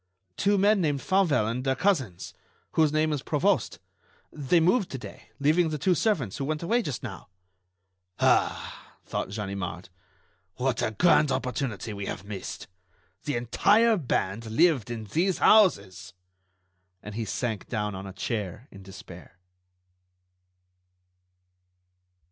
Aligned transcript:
"Two 0.35 0.57
men 0.57 0.81
named 0.81 0.99
Fauvel 0.99 1.45
and 1.45 1.63
their 1.63 1.75
cousins, 1.75 2.33
whose 2.71 2.91
name 2.91 3.13
is 3.13 3.21
Provost. 3.21 3.77
They 4.33 4.59
moved 4.59 4.89
to 4.89 4.97
day, 4.97 5.29
leaving 5.39 5.69
the 5.69 5.77
two 5.77 5.93
servants, 5.93 6.37
who 6.37 6.45
went 6.45 6.63
away 6.63 6.81
just 6.81 7.03
now." 7.03 7.27
"Ah!" 8.19 8.95
thought 9.05 9.29
Ganimard; 9.29 9.89
"what 10.55 10.81
a 10.81 10.89
grand 10.89 11.31
opportunity 11.31 11.93
we 11.93 12.07
have 12.07 12.25
missed! 12.25 12.65
The 13.25 13.35
entire 13.35 13.95
band 13.95 14.47
lived 14.47 14.89
in 14.89 15.03
these 15.03 15.37
houses." 15.37 16.15
And 17.03 17.13
he 17.13 17.23
sank 17.23 17.67
down 17.69 17.93
on 17.93 18.07
a 18.07 18.11
chair 18.13 18.67
in 18.71 18.81
despair. 18.81 19.37